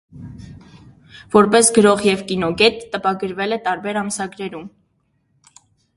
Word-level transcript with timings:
Որպես 1.35 1.69
գրող 1.75 2.01
և 2.07 2.23
կինոգետ՝ 2.31 2.81
տպագրվել 2.95 3.59
է 3.59 3.61
տարբեր 3.69 4.01
ամսագրերում։ 4.05 4.65